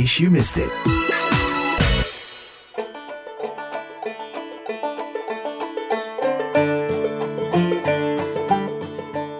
[0.00, 0.72] case you missed it.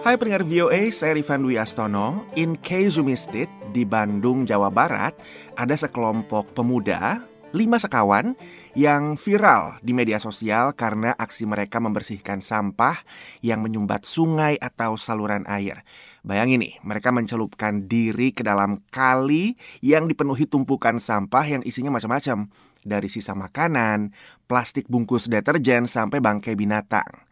[0.05, 2.29] Hai pendengar VOA, saya Rifan Dwi Astono.
[2.37, 5.17] In case you missed it, di Bandung, Jawa Barat,
[5.57, 8.35] ada sekelompok pemuda, lima sekawan,
[8.71, 13.03] yang viral di media sosial karena aksi mereka membersihkan sampah
[13.43, 15.83] yang menyumbat sungai atau saluran air.
[16.23, 22.47] Bayangin nih, mereka mencelupkan diri ke dalam kali yang dipenuhi tumpukan sampah yang isinya macam-macam.
[22.81, 24.13] Dari sisa makanan,
[24.49, 27.25] plastik bungkus deterjen, sampai bangkai binatang.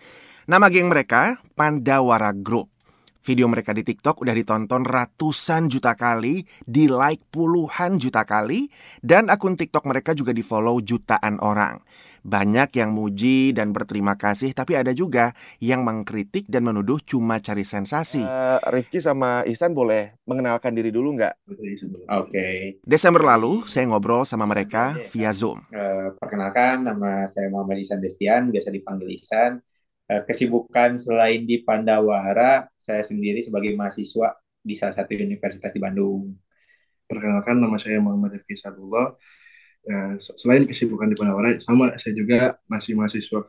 [0.50, 2.79] Nama geng mereka Pandawara Group.
[3.20, 8.72] Video mereka di TikTok udah ditonton ratusan juta kali, di like puluhan juta kali,
[9.04, 11.84] dan akun TikTok mereka juga di follow jutaan orang.
[12.20, 15.32] Banyak yang muji dan berterima kasih, tapi ada juga
[15.64, 18.24] yang mengkritik dan menuduh cuma cari sensasi.
[18.24, 21.48] Uh, Rifki sama Ihsan boleh mengenalkan diri dulu nggak?
[21.48, 21.96] Oke.
[22.28, 22.56] Okay.
[22.84, 25.64] Desember lalu, saya ngobrol sama mereka via Zoom.
[25.72, 29.64] Uh, perkenalkan, nama saya Muhammad Ihsan Destian, biasa dipanggil Ihsan.
[30.10, 36.34] Eh, kesibukan selain di Pandawara, saya sendiri sebagai mahasiswa di salah satu universitas di Bandung.
[37.06, 39.14] Perkenalkan, nama saya Muhammad Rifki Sadullah.
[39.86, 43.46] Ya, selain kesibukan di Pandawara, sama saya juga masih mahasiswa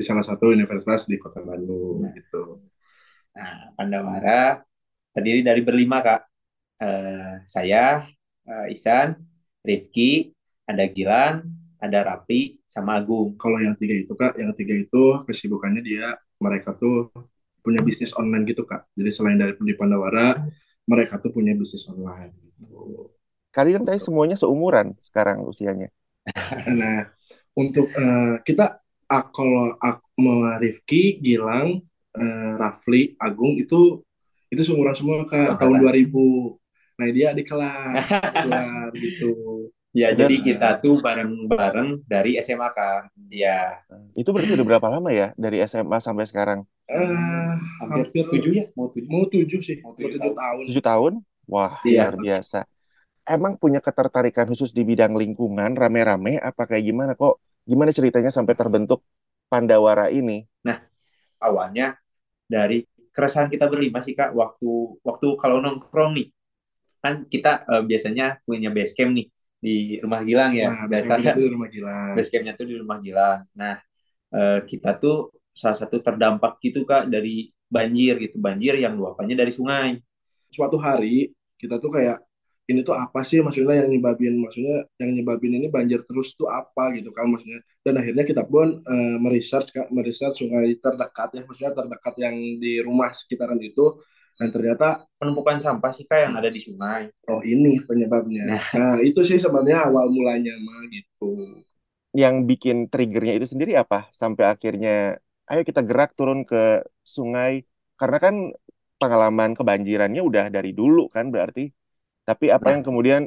[0.00, 2.00] di salah satu universitas di kota Bandung.
[2.00, 2.64] Nah, gitu.
[3.36, 4.64] nah Pandawara
[5.12, 6.24] terdiri dari berlima kak.
[6.78, 8.08] Uh, saya,
[8.48, 9.18] uh, Isan,
[9.60, 10.32] Rifki,
[10.64, 11.44] ada Gilan,
[11.78, 13.38] ada Rapi sama Agung.
[13.38, 17.10] Kalau yang tiga itu kak, yang tiga itu kesibukannya dia mereka tuh
[17.62, 18.86] punya bisnis online gitu kak.
[18.94, 20.42] Jadi selain dari di Pandawara,
[20.86, 22.34] mereka tuh punya bisnis online.
[22.58, 23.10] Gitu.
[23.54, 25.90] Kalian tadi semuanya seumuran sekarang usianya.
[26.68, 27.08] Nah,
[27.56, 31.80] untuk uh, kita uh, kalau aku sama Rifki, Gilang,
[32.12, 34.04] uh, Rafli, Agung itu
[34.48, 37.00] itu seumuran semua kak oh, tahun 2000.
[37.00, 38.04] Nah dia di kelas,
[39.04, 39.32] gitu.
[39.96, 43.08] Ya, jadi kita tuh bareng-bareng dari SMA kan.
[43.32, 43.80] Ya.
[44.12, 46.68] Itu berarti udah berapa lama ya dari SMA sampai sekarang?
[46.92, 47.56] Uh,
[47.88, 50.64] hampir tujuh ya, mau tujuh, mau tujuh sih, mau tujuh, tujuh tahun.
[50.68, 51.12] Tujuh tahun?
[51.48, 52.12] Wah, iya.
[52.12, 52.68] luar biasa.
[53.24, 57.40] Emang punya ketertarikan khusus di bidang lingkungan, rame-rame, apa kayak gimana kok?
[57.64, 59.04] Gimana ceritanya sampai terbentuk
[59.48, 60.44] Pandawara ini?
[60.64, 60.84] Nah,
[61.40, 61.96] awalnya
[62.44, 66.28] dari keresahan kita berlima sih kak, waktu waktu kalau nongkrong nih,
[67.00, 70.70] kan kita uh, biasanya punya base camp nih di rumah Gilang ya.
[70.70, 72.14] Nah, biasanya itu di rumah Gilang.
[72.14, 73.40] base campnya tuh di rumah Gilang.
[73.58, 73.74] Nah
[74.34, 78.38] eh, kita tuh salah satu terdampak gitu kak dari banjir gitu.
[78.38, 79.98] Banjir yang luapannya dari sungai.
[80.48, 82.22] Suatu hari kita tuh kayak
[82.68, 83.40] ini tuh apa sih?
[83.42, 86.94] Maksudnya yang nyebabin maksudnya yang nyebabin ini banjir terus tuh apa?
[86.94, 87.58] Gitu kan maksudnya.
[87.82, 91.42] Dan akhirnya kita pun uh, meresearch kak meresearch sungai terdekat ya.
[91.42, 93.98] Maksudnya terdekat yang di rumah sekitaran itu
[94.38, 97.10] dan ternyata penumpukan sampah sih kayak yang ada di sungai.
[97.26, 98.54] Oh ini penyebabnya.
[98.54, 101.58] Nah, nah itu sih sebenarnya awal mulanya mah gitu.
[102.14, 104.06] Yang bikin triggernya itu sendiri apa?
[104.14, 105.18] Sampai akhirnya
[105.50, 107.66] ayo kita gerak turun ke sungai.
[107.98, 108.54] Karena kan
[109.02, 111.74] pengalaman kebanjirannya udah dari dulu kan berarti.
[112.22, 112.72] Tapi apa nah.
[112.78, 113.22] yang kemudian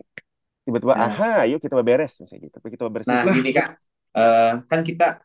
[0.63, 1.11] tiba-tiba nah.
[1.11, 2.57] aha yuk kita beres misalnya gitu.
[2.63, 3.11] Kita bersih.
[3.11, 3.67] Nah gini kak,
[4.15, 5.19] uh, kan kita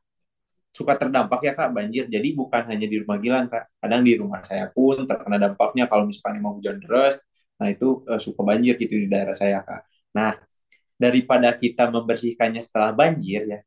[0.76, 2.04] suka terdampak ya kak banjir.
[2.12, 6.04] Jadi bukan hanya di rumah Gilang kak, kadang di rumah saya pun terkena dampaknya kalau
[6.04, 7.16] misalkan mau hujan deras,
[7.56, 9.88] nah itu uh, suka banjir gitu di daerah saya kak.
[10.12, 10.36] Nah
[11.00, 13.60] daripada kita membersihkannya setelah banjir ya,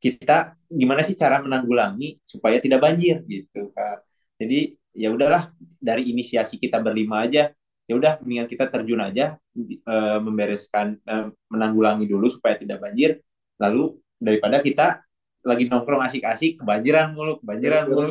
[0.00, 4.00] kita gimana sih cara menanggulangi supaya tidak banjir gitu kak.
[4.40, 7.52] Jadi ya udahlah dari inisiasi kita berlima aja
[7.84, 11.14] ya udah mendingan kita terjun aja e, membereskan e,
[11.52, 13.20] menanggulangi dulu supaya tidak banjir
[13.60, 15.03] lalu daripada kita
[15.44, 18.08] lagi nongkrong asik-asik kebanjiran mulu kebanjiran mulu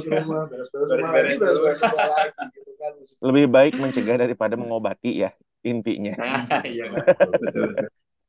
[3.26, 5.34] lebih baik mencegah daripada mengobati ya
[5.66, 6.14] intinya.
[6.64, 6.92] Iya,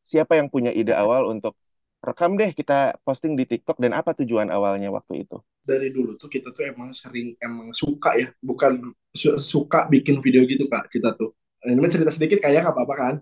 [0.08, 1.58] siapa yang punya ide awal untuk
[2.04, 5.40] rekam deh kita posting di TikTok dan apa tujuan awalnya waktu itu?
[5.64, 8.92] Dari dulu tuh kita tuh emang sering emang suka ya bukan
[9.40, 11.32] suka bikin video gitu kak kita tuh.
[11.64, 13.14] Ini cerita sedikit kayak apa apa kan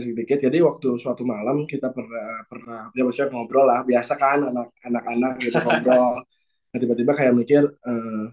[0.00, 3.80] sedikit jadi waktu suatu malam kita pernah pernah ya maksudnya ngobrol lah.
[3.84, 6.14] Biasa kan anak anak-anak gitu ngobrol.
[6.66, 8.28] Nah, tiba-tiba kayak mikir uh,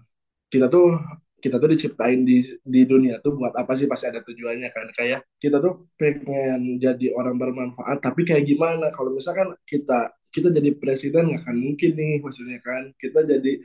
[0.52, 1.00] kita tuh
[1.40, 4.92] kita tuh diciptain di di dunia tuh buat apa sih pasti ada tujuannya kan?
[4.92, 8.92] Kayak kita tuh pengen jadi orang bermanfaat tapi kayak gimana?
[8.92, 12.92] Kalau misalkan kita kita jadi presiden nggak akan mungkin nih maksudnya kan?
[13.00, 13.64] Kita jadi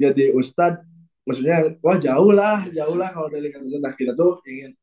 [0.00, 0.80] jadi ustadz
[1.24, 4.76] maksudnya wah jauh lah jauh lah kalau dari kata nah kita tuh ingin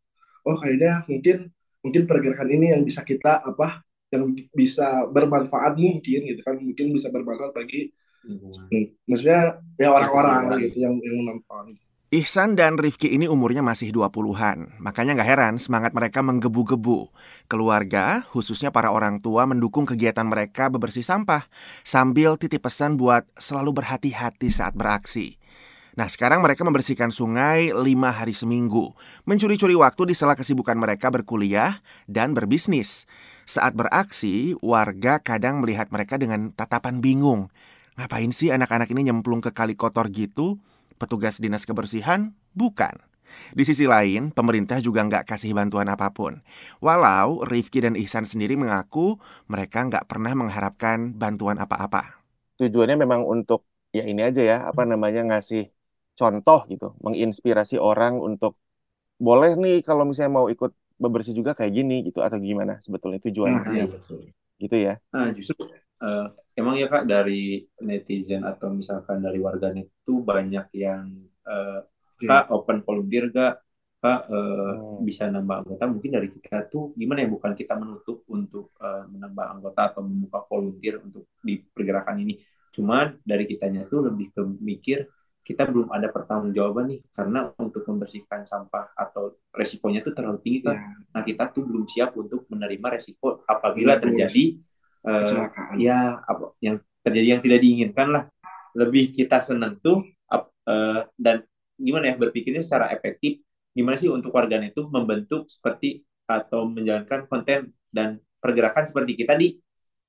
[0.50, 1.38] oh kayaknya mungkin
[1.82, 3.82] mungkin pergerakan ini yang bisa kita apa
[4.12, 7.90] yang bisa bermanfaat mungkin gitu kan mungkin bisa bermanfaat bagi
[8.28, 9.08] hmm.
[9.08, 11.76] maksudnya ya orang-orang gitu yang yang menonton
[12.12, 17.08] Ihsan dan Rifki ini umurnya masih 20-an, makanya nggak heran semangat mereka menggebu-gebu.
[17.48, 21.48] Keluarga, khususnya para orang tua mendukung kegiatan mereka bebersih sampah,
[21.88, 25.40] sambil titip pesan buat selalu berhati-hati saat beraksi.
[26.00, 28.96] Nah sekarang mereka membersihkan sungai lima hari seminggu,
[29.28, 33.08] mencuri-curi waktu di sela kesibukan mereka berkuliah dan berbisnis.
[33.44, 37.52] Saat beraksi, warga kadang melihat mereka dengan tatapan bingung.
[38.00, 40.62] Ngapain sih anak-anak ini nyemplung ke kali kotor gitu?
[41.02, 42.38] petugas dinas kebersihan?
[42.54, 42.94] Bukan.
[43.58, 46.46] Di sisi lain, pemerintah juga nggak kasih bantuan apa pun.
[46.78, 49.18] Walau Rifki dan Ihsan sendiri mengaku
[49.50, 52.22] mereka nggak pernah mengharapkan bantuan apa-apa.
[52.62, 55.74] Tujuannya memang untuk ya ini aja ya, apa namanya ngasih
[56.18, 58.58] contoh gitu, menginspirasi orang untuk
[59.22, 63.62] boleh nih kalau misalnya mau ikut bebersih juga kayak gini gitu atau gimana sebetulnya tujuannya.
[63.66, 64.26] Nah, iya betul.
[64.62, 65.02] Gitu ya.
[65.14, 65.66] Nah, justru
[66.02, 71.10] uh, emang ya kak dari netizen atau misalkan dari warganet itu banyak yang
[71.50, 71.82] uh,
[72.22, 73.62] kak open volunteer gak
[74.02, 75.06] kak uh, hmm.
[75.06, 79.46] bisa nambah anggota mungkin dari kita tuh gimana ya bukan kita menutup untuk uh, menambah
[79.58, 82.42] anggota atau membuka volunteer untuk di pergerakan ini
[82.74, 85.06] cuman dari kitanya tuh lebih ke mikir
[85.42, 90.78] kita belum ada pertanggungjawaban nih karena untuk membersihkan sampah atau resikonya tuh terlalu tinggi kan.
[90.78, 90.94] Ya.
[91.18, 94.44] Nah kita tuh belum siap untuk menerima resiko apabila ya, terjadi
[95.10, 95.46] uh,
[95.82, 98.24] ya apa yang terjadi yang tidak diinginkan lah
[98.78, 101.42] lebih kita senang tuh uh, dan
[101.82, 103.42] gimana ya berpikirnya secara efektif
[103.74, 109.58] gimana sih untuk warganet itu membentuk seperti atau menjalankan konten dan pergerakan seperti kita di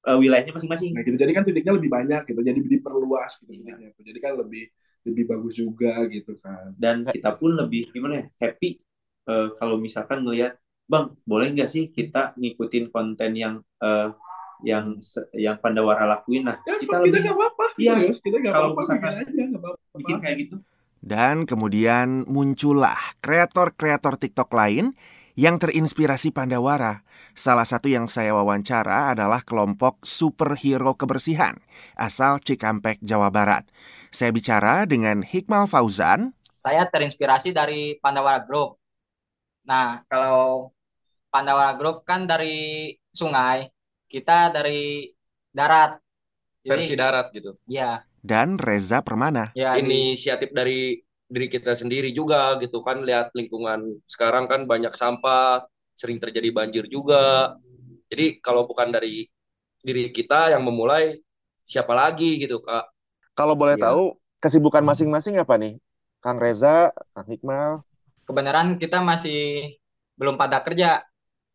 [0.06, 0.94] uh, wilayahnya masing-masing.
[0.94, 1.18] Nah, gitu.
[1.18, 2.40] Jadi kan titiknya lebih banyak gitu.
[2.42, 3.76] Jadi diperluas gitu ya.
[3.78, 4.70] Jadi kan lebih
[5.02, 6.74] lebih bagus juga gitu kan.
[6.78, 8.78] Dan kita pun lebih gimana ya happy
[9.28, 14.12] uh, kalau misalkan ngelihat bang boleh nggak sih kita ngikutin konten yang uh,
[14.62, 14.98] yang
[15.34, 16.46] yang Pandawara lakuin.
[16.46, 17.66] Nah, ya, kita kita nggak apa-apa.
[17.78, 18.80] Iya, kita nggak apa-apa.
[18.86, 19.82] Bikin aja, nggak apa-apa.
[19.98, 20.56] Bikin kayak gitu.
[21.02, 24.94] Dan kemudian muncullah kreator-kreator TikTok lain
[25.38, 27.04] yang terinspirasi Pandawara.
[27.32, 31.56] Salah satu yang saya wawancara adalah kelompok superhero kebersihan
[31.96, 33.64] asal Cikampek, Jawa Barat.
[34.12, 36.36] Saya bicara dengan Hikmal Fauzan.
[36.60, 38.76] Saya terinspirasi dari Pandawara Group.
[39.64, 40.70] Nah, kalau
[41.32, 43.72] Pandawara Group kan dari sungai,
[44.06, 45.08] kita dari
[45.48, 45.96] darat.
[46.62, 47.58] Versi darat gitu.
[47.66, 48.06] Iya.
[48.22, 49.50] Dan Reza Permana.
[49.58, 51.02] Ya, inisiatif dari
[51.32, 55.64] diri kita sendiri juga gitu kan lihat lingkungan sekarang kan banyak sampah,
[55.96, 57.56] sering terjadi banjir juga.
[58.12, 59.24] Jadi kalau bukan dari
[59.80, 61.16] diri kita yang memulai
[61.64, 62.84] siapa lagi gitu, Kak?
[63.32, 63.88] Kalau boleh ya.
[63.88, 65.80] tahu kesibukan masing-masing apa nih?
[66.20, 67.80] Kang Reza, Kang Hikmal.
[68.28, 69.72] Kebenaran kita masih
[70.20, 71.00] belum pada kerja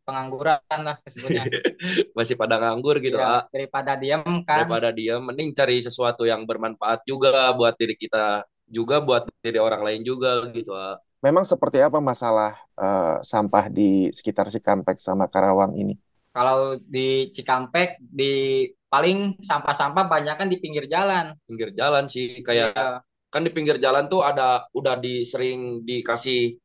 [0.08, 1.46] pengangguran lah sebenarnya
[2.18, 7.04] masih pada nganggur gitu ya, daripada diam kan daripada diam mending cari sesuatu yang bermanfaat
[7.04, 11.00] juga buat diri kita juga buat diri orang lain juga gitu ah.
[11.24, 15.96] memang seperti apa masalah uh, sampah di sekitar Cikampek sama Karawang ini
[16.36, 22.76] kalau di Cikampek di paling sampah-sampah banyak kan di pinggir jalan pinggir jalan sih kayak
[22.76, 23.02] ya.
[23.28, 26.56] kan di pinggir jalan tuh ada udah di sering dikasih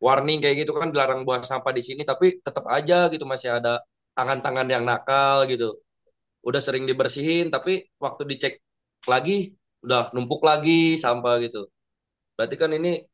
[0.00, 3.80] warning kayak gitu kan dilarang buang sampah di sini tapi tetap aja gitu masih ada
[4.12, 5.80] tangan-tangan yang nakal gitu
[6.44, 8.54] udah sering dibersihin tapi waktu dicek
[9.08, 9.56] lagi
[9.86, 11.70] udah numpuk lagi sampah gitu
[12.34, 13.06] berarti kan ini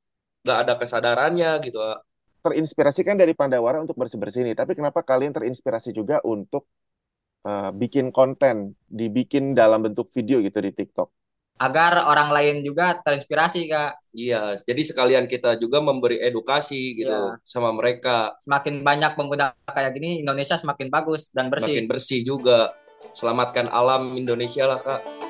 [0.42, 1.78] nggak ada kesadarannya gitu
[2.43, 6.67] terinspirasi kan dari Pandawara untuk bersih-bersih ini tapi kenapa kalian terinspirasi juga untuk
[7.46, 11.12] uh, bikin konten dibikin dalam bentuk video gitu di TikTok
[11.62, 14.10] agar orang lain juga terinspirasi kak.
[14.10, 17.38] Iya, jadi sekalian kita juga memberi edukasi gitu iya.
[17.46, 18.34] sama mereka.
[18.43, 21.79] Semakin banyak pemuda kayak gini, Indonesia semakin bagus dan bersih.
[21.79, 22.74] Semakin bersih juga.
[23.14, 25.21] Selamatkan alam Indonesia lah kak.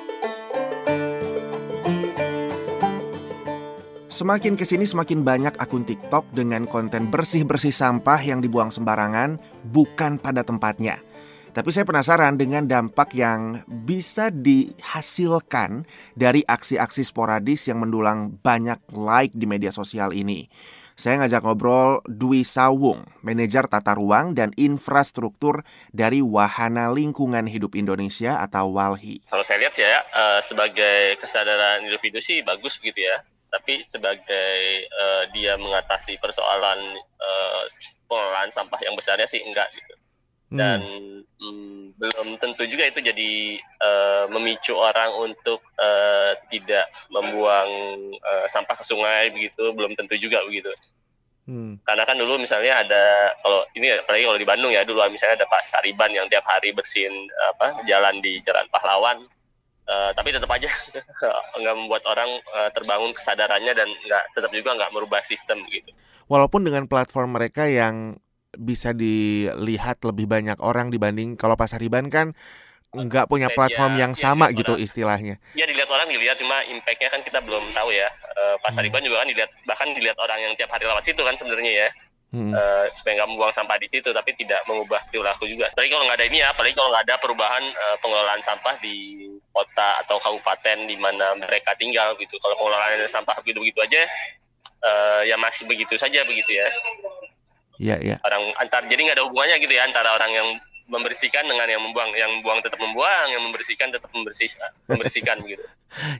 [4.13, 9.41] Semakin ke sini semakin banyak akun TikTok dengan konten bersih-bersih sampah yang dibuang sembarangan
[9.73, 11.01] bukan pada tempatnya.
[11.49, 19.33] Tapi saya penasaran dengan dampak yang bisa dihasilkan dari aksi-aksi sporadis yang mendulang banyak like
[19.33, 20.45] di media sosial ini.
[20.93, 28.37] Saya ngajak ngobrol Dwi Sawung, manajer tata ruang dan infrastruktur dari Wahana Lingkungan Hidup Indonesia
[28.45, 29.25] atau WALHI.
[29.25, 33.25] Kalau saya lihat ya, uh, sebagai kesadaran individu sih bagus begitu ya.
[33.53, 36.79] Tapi sebagai uh, dia mengatasi persoalan
[37.21, 37.63] uh,
[38.09, 39.93] pengelolaan sampah yang besarnya sih enggak gitu
[40.53, 41.21] dan hmm.
[41.41, 47.69] Hmm, belum tentu juga itu jadi uh, memicu orang untuk uh, tidak membuang
[48.21, 50.69] uh, sampah ke sungai begitu belum tentu juga begitu
[51.49, 51.81] hmm.
[51.81, 55.49] karena kan dulu misalnya ada kalau ini apalagi kalau di Bandung ya dulu misalnya ada
[55.49, 57.11] Pak Sariban yang tiap hari bersihin
[57.49, 59.25] apa jalan di Jalan Pahlawan
[59.87, 60.69] uh, tapi tetap aja
[61.61, 65.91] nggak membuat orang uh, terbangun kesadarannya dan nggak tetap juga nggak merubah sistem gitu
[66.27, 68.19] walaupun dengan platform mereka yang
[68.53, 72.37] bisa dilihat lebih banyak orang dibanding kalau pasar riban kan
[72.93, 74.85] nggak punya platform yang ya, sama gitu orang.
[74.85, 75.35] istilahnya.
[75.57, 78.05] Ya dilihat orang dilihat cuma impactnya kan kita belum tahu ya.
[78.37, 79.01] Uh, pasar hmm.
[79.01, 81.89] juga kan dilihat bahkan dilihat orang yang tiap hari lewat situ kan sebenarnya ya.
[82.33, 82.49] Hmm.
[82.49, 85.69] Uh, supaya nggak membuang sampah di situ tapi tidak mengubah perilaku juga.
[85.69, 89.29] Apalagi kalau nggak ada ini ya, apalagi kalau nggak ada perubahan uh, pengelolaan sampah di
[89.53, 92.41] kota atau kabupaten di mana mereka tinggal gitu.
[92.41, 94.01] Kalau pengelolaan sampah begitu-begitu aja,
[94.81, 96.67] uh, ya masih begitu saja begitu ya.
[97.77, 98.15] Iya, iya.
[98.25, 100.49] Orang antar jadi nggak ada hubungannya gitu ya antara orang yang
[100.83, 105.63] membersihkan dengan yang membuang yang membuang tetap membuang yang membersihkan tetap membersihkan membersihkan gitu.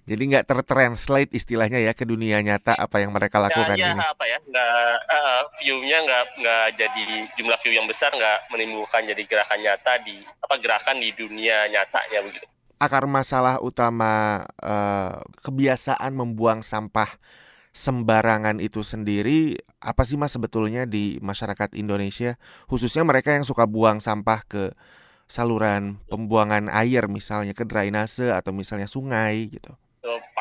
[0.05, 3.99] Jadi nggak tertranslate istilahnya ya ke dunia nyata apa yang mereka lakukan ya, ya, ini?
[3.99, 7.03] apa ya nggak uh, view-nya nggak nggak jadi
[7.35, 12.19] jumlah view yang besar nggak menimbulkan jadi gerakan nyata di apa gerakan di dunia nyatanya
[12.23, 12.45] begitu.
[12.77, 17.09] Akar masalah utama uh, kebiasaan membuang sampah
[17.73, 22.37] sembarangan itu sendiri apa sih mas sebetulnya di masyarakat Indonesia?
[22.69, 24.63] Khususnya mereka yang suka buang sampah ke
[25.25, 29.73] saluran pembuangan air misalnya ke drainase atau misalnya sungai gitu.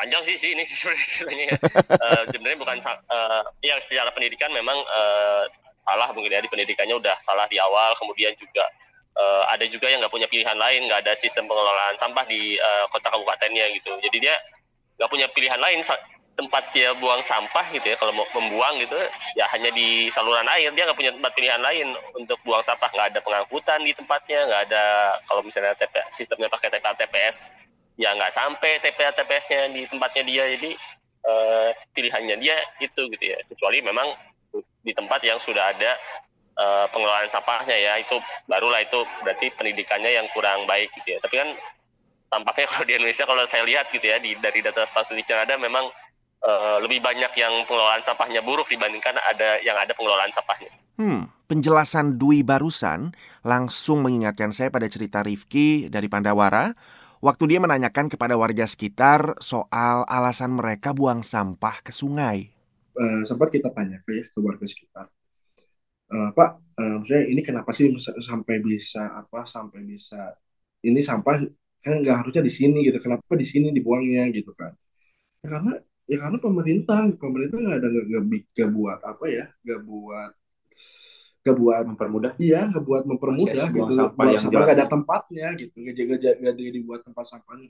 [0.03, 1.55] Panjang sih sih ini sebenarnya
[1.95, 5.47] uh, sebenarnya bukan uh, ya secara pendidikan memang uh,
[5.79, 8.67] salah mungkin ya di pendidikannya udah salah di awal kemudian juga
[9.15, 12.85] uh, ada juga yang nggak punya pilihan lain nggak ada sistem pengelolaan sampah di uh,
[12.91, 13.95] kota kabupatennya gitu.
[14.03, 14.35] Jadi dia
[14.99, 15.79] nggak punya pilihan lain
[16.33, 18.97] tempat dia buang sampah gitu ya kalau mau membuang gitu
[19.37, 23.07] ya hanya di saluran air dia nggak punya tempat pilihan lain untuk buang sampah nggak
[23.13, 24.83] ada pengangkutan di tempatnya nggak ada
[25.29, 27.53] kalau misalnya TP, sistemnya pakai TPA TPS
[28.01, 30.71] ya nggak sampai TPA TPS-nya di tempatnya dia jadi
[31.29, 34.09] uh, pilihannya dia itu gitu ya kecuali memang
[34.83, 35.93] di tempat yang sudah ada
[36.57, 41.19] uh, pengelolaan sampahnya ya itu barulah itu berarti pendidikannya yang kurang baik gitu ya.
[41.23, 41.49] Tapi kan
[42.29, 45.55] tampaknya kalau di Indonesia kalau saya lihat gitu ya di dari data statistik yang ada
[45.57, 45.89] memang
[46.43, 50.71] uh, lebih banyak yang pengelolaan sampahnya buruk dibandingkan ada yang ada pengelolaan sampahnya.
[50.99, 56.75] Hmm, penjelasan Dwi barusan langsung mengingatkan saya pada cerita Rifki dari Pandawara
[57.23, 62.51] waktu dia menanyakan kepada warga sekitar soal alasan mereka buang sampah ke sungai.
[62.93, 65.09] Uh, sempat kita tanya ke, ya, ke warga sekitar,
[66.13, 70.37] uh, Pak, uh, maksudnya ini kenapa sih sampai bisa apa sampai bisa
[70.85, 71.41] ini sampah
[71.81, 74.77] kan nggak harusnya di sini gitu, kenapa di sini dibuangnya gitu kan?
[75.41, 75.73] Ya, karena
[76.03, 80.31] ya karena pemerintah pemerintah nggak ada nggak buat apa ya nggak buat
[81.43, 82.31] nggak buat mempermudah.
[82.39, 83.91] Iya nggak buat mempermudah gitu.
[83.91, 85.75] sampah buang sampah nggak ada tempatnya gitu.
[85.75, 87.67] Nggak nggak nggak dibuat tempat sampahnya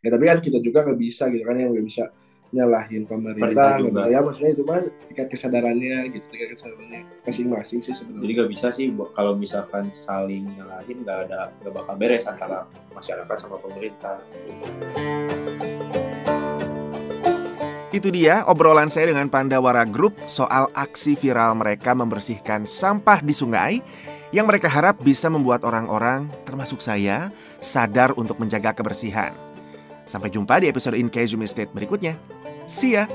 [0.00, 2.04] ya tapi kan kita juga nggak bisa gitu kan yang nggak bisa
[2.50, 3.94] nyalahin pemerintah gitu.
[4.10, 8.26] ya maksudnya itu kan tingkat kesadarannya gitu tingkat kesadarannya masing-masing sih sebenarnya.
[8.26, 13.36] Jadi nggak bisa sih kalau misalkan saling nyalahin nggak ada nggak bakal beres antara masyarakat
[13.38, 14.18] sama pemerintah.
[14.34, 15.49] gitu.
[17.90, 23.82] Itu dia obrolan saya dengan Pandawara Group soal aksi viral mereka membersihkan sampah di sungai
[24.30, 29.34] yang mereka harap bisa membuat orang-orang, termasuk saya, sadar untuk menjaga kebersihan.
[30.06, 32.14] Sampai jumpa di episode In Case You Missed It berikutnya.
[32.70, 33.10] See ya!